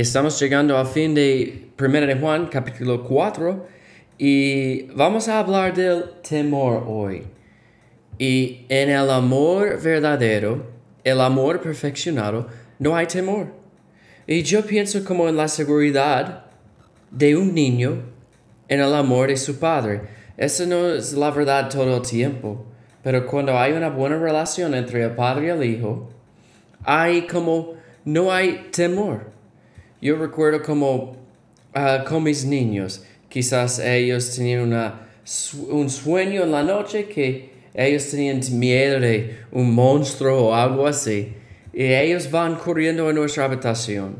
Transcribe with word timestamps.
Estamos 0.00 0.38
llegando 0.38 0.78
al 0.78 0.86
fin 0.86 1.12
de 1.12 1.70
1 1.76 2.06
de 2.06 2.14
Juan, 2.14 2.46
capítulo 2.46 3.02
4, 3.02 3.66
y 4.16 4.82
vamos 4.94 5.26
a 5.26 5.40
hablar 5.40 5.74
del 5.74 6.04
temor 6.22 6.84
hoy. 6.86 7.24
Y 8.16 8.64
en 8.68 8.90
el 8.90 9.10
amor 9.10 9.82
verdadero, 9.82 10.70
el 11.02 11.20
amor 11.20 11.60
perfeccionado, 11.60 12.46
no 12.78 12.94
hay 12.94 13.06
temor. 13.06 13.48
Y 14.24 14.44
yo 14.44 14.64
pienso 14.64 15.02
como 15.02 15.28
en 15.28 15.36
la 15.36 15.48
seguridad 15.48 16.44
de 17.10 17.34
un 17.34 17.52
niño 17.52 18.04
en 18.68 18.78
el 18.78 18.94
amor 18.94 19.26
de 19.26 19.36
su 19.36 19.58
padre. 19.58 20.02
Eso 20.36 20.64
no 20.64 20.90
es 20.90 21.12
la 21.14 21.32
verdad 21.32 21.68
todo 21.68 21.96
el 21.96 22.02
tiempo. 22.02 22.64
Pero 23.02 23.26
cuando 23.26 23.58
hay 23.58 23.72
una 23.72 23.88
buena 23.88 24.16
relación 24.16 24.76
entre 24.76 25.02
el 25.02 25.16
padre 25.16 25.48
y 25.48 25.50
el 25.50 25.64
hijo, 25.64 26.08
hay 26.84 27.26
como, 27.26 27.74
no 28.04 28.30
hay 28.30 28.68
temor. 28.70 29.37
Yo 30.00 30.16
recuerdo 30.16 30.62
como 30.62 31.16
uh, 31.74 32.04
con 32.08 32.22
mis 32.22 32.44
niños, 32.44 33.04
quizás 33.28 33.78
ellos 33.78 34.34
tenían 34.34 34.62
una, 34.62 35.08
un 35.68 35.90
sueño 35.90 36.44
en 36.44 36.52
la 36.52 36.62
noche 36.62 37.08
que 37.08 37.50
ellos 37.74 38.08
tenían 38.08 38.40
miedo 38.58 39.00
de 39.00 39.38
un 39.52 39.74
monstruo 39.74 40.48
o 40.48 40.54
algo 40.54 40.86
así. 40.86 41.34
Y 41.72 41.84
ellos 41.84 42.30
van 42.30 42.56
corriendo 42.56 43.08
a 43.08 43.12
nuestra 43.12 43.44
habitación 43.44 44.16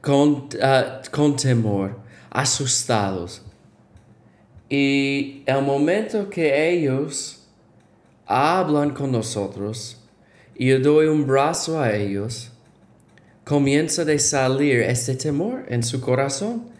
con, 0.00 0.30
uh, 0.30 1.10
con 1.10 1.36
temor, 1.36 1.98
asustados. 2.30 3.42
Y 4.68 5.42
el 5.46 5.62
momento 5.62 6.30
que 6.30 6.70
ellos 6.70 7.46
hablan 8.26 8.90
con 8.90 9.12
nosotros 9.12 9.98
yo 10.66 10.78
doy 10.78 11.06
un 11.06 11.26
brazo 11.26 11.80
a 11.80 11.92
ellos, 11.92 12.51
comienza 13.44 14.04
de 14.04 14.18
salir 14.18 14.80
este 14.80 15.14
temor 15.14 15.64
en 15.68 15.82
su 15.82 16.00
corazón. 16.00 16.70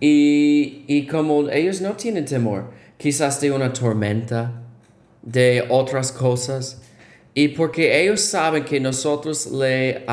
Y, 0.00 0.84
y 0.86 1.06
como 1.06 1.48
ellos 1.50 1.80
no 1.80 1.92
tienen 1.92 2.24
temor, 2.24 2.70
quizás 2.96 3.40
de 3.40 3.50
una 3.50 3.72
tormenta, 3.72 4.62
de 5.22 5.64
otras 5.70 6.12
cosas, 6.12 6.82
y 7.32 7.48
porque 7.48 8.02
ellos 8.02 8.20
saben 8.20 8.64
que 8.64 8.78
nosotros 8.78 9.50
le, 9.50 10.04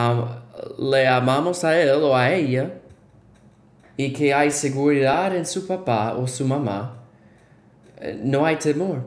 le 0.79 1.07
amamos 1.07 1.63
a 1.63 1.79
él 1.79 1.89
o 1.89 2.15
a 2.15 2.33
ella, 2.33 2.73
y 3.97 4.13
que 4.13 4.33
hay 4.33 4.49
seguridad 4.49 5.35
en 5.35 5.45
su 5.45 5.67
papá 5.67 6.15
o 6.15 6.27
su 6.27 6.45
mamá, 6.45 7.03
eh, 7.99 8.19
no 8.23 8.45
hay 8.45 8.55
temor. 8.55 9.03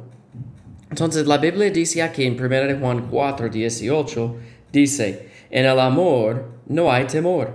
Entonces 0.91 1.27
la 1.27 1.39
Biblia 1.39 1.71
dice 1.71 2.03
aquí 2.03 2.25
en 2.25 2.41
1 2.41 2.79
Juan 2.79 3.09
4, 3.11 3.49
18, 3.49 4.37
dice, 4.71 5.29
en 5.55 5.67
el 5.67 5.79
amor 5.79 6.49
no 6.67 6.91
hay 6.91 7.05
temor, 7.05 7.55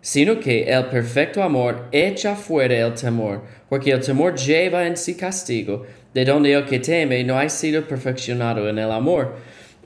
sino 0.00 0.40
que 0.40 0.64
el 0.64 0.86
perfecto 0.86 1.40
amor 1.40 1.86
echa 1.92 2.34
fuera 2.34 2.74
el 2.74 2.94
temor, 2.94 3.44
porque 3.68 3.92
el 3.92 4.00
temor 4.00 4.34
lleva 4.34 4.84
en 4.84 4.96
sí 4.96 5.14
castigo, 5.14 5.86
de 6.12 6.24
donde 6.24 6.52
el 6.52 6.64
que 6.64 6.80
teme 6.80 7.22
no 7.22 7.38
ha 7.38 7.48
sido 7.48 7.86
perfeccionado 7.86 8.68
en 8.68 8.80
el 8.80 8.90
amor. 8.90 9.36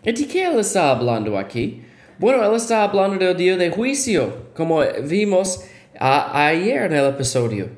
¿Y 0.03 0.13
de 0.13 0.27
qué 0.27 0.47
él 0.47 0.61
está 0.61 0.93
hablando 0.93 1.39
aquí? 1.39 1.83
Bueno, 2.19 2.43
él 2.43 2.57
está 2.57 2.85
hablando 2.85 3.23
del 3.23 3.37
día 3.37 3.59
de 3.59 3.69
juicio, 3.69 4.49
como 4.55 4.81
vimos 5.07 5.63
ayer 6.01 6.85
en 6.85 6.95
el 6.95 7.11
episodio, 7.11 7.69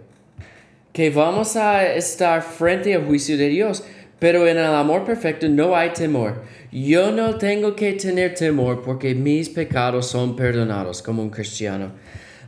que 0.93 1.11
vamos 1.11 1.57
a 1.57 1.85
estar 1.85 2.43
frente 2.43 2.95
al 2.95 3.05
juicio 3.05 3.37
de 3.37 3.49
Dios. 3.49 3.83
Pero 4.25 4.49
en 4.49 4.57
el 4.57 4.65
amor 4.65 5.05
perfecto 5.05 5.47
no 5.51 5.77
hay 5.77 5.91
temor. 5.91 6.45
Yo 6.73 7.13
no 7.13 7.37
tengo 7.37 7.77
que 7.77 7.93
tener 7.93 8.33
temor 8.33 8.81
porque 8.83 9.15
mis 9.15 9.51
pecados 9.51 10.07
son 10.07 10.35
perdonados 10.35 11.03
como 11.03 11.23
un 11.23 11.29
cristiano. 11.29 11.93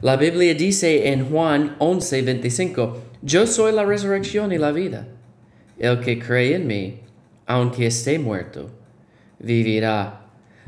La 0.00 0.16
Biblia 0.16 0.54
dice 0.54 1.09
en 1.09 1.28
Juan 1.28 1.76
11, 1.78 2.22
25, 2.22 3.03
yo 3.20 3.47
soy 3.47 3.72
la 3.72 3.84
resurrección 3.84 4.53
y 4.53 4.56
la 4.56 4.72
vida. 4.72 5.06
El 5.78 6.00
que 6.00 6.19
cree 6.19 6.54
en 6.54 6.66
mí, 6.66 7.00
aunque 7.44 7.88
esté 7.88 8.19
muerto, 8.19 8.70
vivirá. 9.38 10.22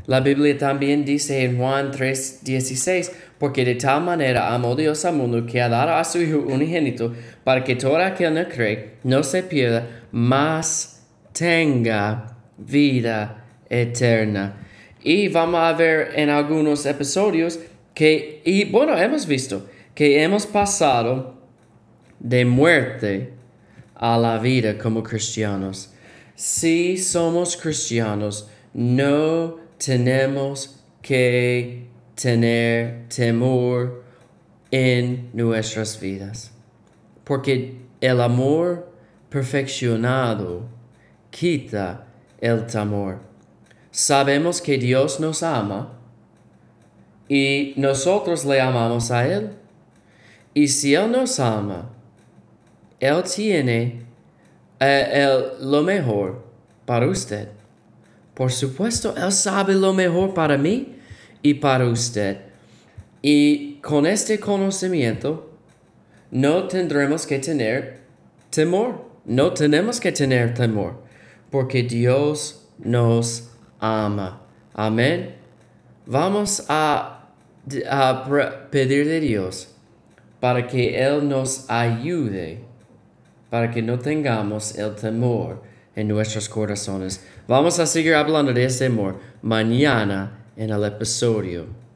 La 0.05 0.21
Biblia 0.21 0.59
también 0.59 1.07
dice 1.07 1.43
en 1.43 1.57
Juan 1.57 1.91
3, 1.91 2.45
16, 2.45 3.13
porque 3.39 3.65
de 3.65 3.77
tal 3.77 4.05
manera 4.05 4.55
amó 4.55 4.77
Dios 4.77 5.07
al 5.07 5.15
mundo 5.15 5.47
que 5.47 5.63
ha 5.63 5.71
dado 5.71 5.95
a 5.95 6.05
su 6.05 6.21
Hijo 6.21 6.41
unigénito, 6.41 7.15
para 7.45 7.65
que 7.65 7.77
todo 7.77 7.97
aquel 7.97 8.35
que 8.35 8.43
no 8.43 8.49
cree 8.51 8.91
no 9.05 9.23
se 9.23 9.43
pierda, 9.43 9.87
mas 10.13 10.98
tenga 11.39 12.37
vida 12.57 13.45
eterna. 13.71 14.57
Y 15.05 15.29
vamos 15.29 15.61
a 15.61 15.73
ver 15.73 16.11
en 16.17 16.31
algunos 16.31 16.85
episodios 16.85 17.61
que, 17.95 18.43
y 18.45 18.65
bueno, 18.65 18.99
hemos 18.99 19.25
visto 19.25 19.67
que 19.95 20.21
hemos 20.23 20.47
pasado 20.47 21.39
de 22.19 22.45
muerte 22.45 23.33
a 23.95 24.19
la 24.19 24.39
vida 24.39 24.77
como 24.77 25.05
cristianos. 25.05 25.93
Si 26.35 26.99
somos 26.99 27.57
cristianos, 27.57 28.49
no 28.75 29.59
tenemos 29.79 30.83
que 31.01 31.87
tener 32.21 33.07
temor 33.09 34.03
en 34.73 35.31
nuestras 35.33 36.01
vidas, 36.01 36.53
porque 37.23 37.77
el 38.01 38.21
amor 38.21 38.93
perfeccionado 39.31 40.78
quita 41.31 42.07
el 42.41 42.67
temor. 42.67 43.19
Sabemos 43.91 44.61
que 44.61 44.79
Dios 44.79 45.21
nos 45.21 45.43
ama 45.43 45.99
y 47.29 47.75
nosotros 47.77 48.45
le 48.45 48.61
amamos 48.61 49.11
a 49.11 49.27
Él. 49.27 49.51
Y 50.55 50.69
si 50.69 50.95
Él 50.95 51.11
nos 51.11 51.39
ama, 51.41 51.91
Él 53.01 53.23
tiene 53.25 54.03
eh, 54.81 55.43
lo 55.61 55.83
mejor 55.83 56.45
para 56.85 57.07
usted. 57.07 57.49
Por 58.35 58.53
supuesto, 58.53 59.15
Él 59.17 59.33
sabe 59.33 59.75
lo 59.75 59.93
mejor 59.93 60.33
para 60.33 60.57
mí 60.57 60.97
y 61.43 61.55
para 61.55 61.87
usted. 61.87 62.39
Y 63.21 63.75
con 63.81 64.07
este 64.07 64.39
conocimiento, 64.39 65.51
no 66.31 66.69
tendremos 66.69 67.27
que 67.27 67.39
tener 67.39 68.01
temor. 68.51 69.09
No 69.25 69.53
tenemos 69.53 70.01
que 70.01 70.11
tener 70.11 70.55
temor, 70.55 71.03
porque 71.51 71.83
Dios 71.83 72.69
nos 72.79 73.51
ama. 73.81 74.41
Amén. 74.75 75.37
Vamos 76.07 76.65
a, 76.69 77.29
a 77.91 78.25
pedir 78.71 79.07
de 79.07 79.21
Dios 79.21 79.75
para 80.41 80.67
que 80.67 80.99
Él 81.03 81.29
nos 81.29 81.69
ayude, 81.69 82.61
para 83.51 83.71
que 83.71 83.83
no 83.83 83.99
tengamos 83.99 84.79
el 84.79 84.95
temor 84.95 85.63
en 85.95 86.09
nuestros 86.09 86.49
corazones. 86.49 87.25
Vamos 87.47 87.79
a 87.79 87.87
seguir 87.87 88.15
hablando 88.15 88.53
de 88.53 88.65
ese 88.65 88.87
amor 88.87 89.19
mañana 89.43 90.45
en 90.57 90.71
el 90.71 90.85
episodio 90.85 91.88